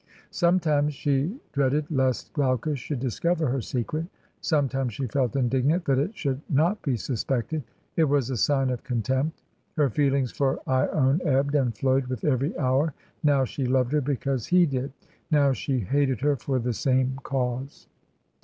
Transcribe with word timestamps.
Sometimes 0.31 0.95
she 0.95 1.39
dread 1.51 1.75
ed 1.75 1.85
lest 1.91 2.33
Glaucus 2.33 2.79
should 2.79 2.99
discover 2.99 3.47
her 3.49 3.61
secret; 3.61 4.07
sometimes 4.39 4.95
she 4.95 5.05
felt 5.05 5.35
indignant 5.35 5.85
that 5.85 5.99
it 5.99 6.17
should 6.17 6.41
not 6.49 6.81
be 6.81 6.97
suspected; 6.97 7.61
it 7.95 8.05
was 8.05 8.31
a 8.31 8.35
sign 8.37 8.71
of 8.71 8.83
contempt.... 8.83 9.43
Her 9.77 9.91
feelings 9.91 10.31
for 10.31 10.59
lone 10.65 11.21
ebbed 11.23 11.53
and 11.53 11.77
flowed 11.77 12.07
with 12.07 12.25
every 12.25 12.57
hour; 12.57 12.95
now 13.23 13.45
she 13.45 13.65
loved 13.67 13.91
her 13.91 14.01
because 14.01 14.47
he 14.47 14.65
did; 14.65 14.91
now 15.29 15.53
she 15.53 15.77
hated 15.77 16.21
her 16.21 16.35
for 16.35 16.57
the 16.57 16.73
same 16.73 17.19
cause. 17.21 17.87